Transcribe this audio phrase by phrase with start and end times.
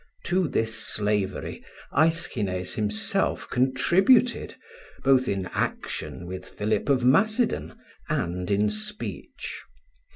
[0.23, 1.63] To this slavery
[1.95, 4.55] Aeschines himself contributed,
[5.03, 7.77] both in action with Philip of Macedon
[8.09, 9.59] and in speech.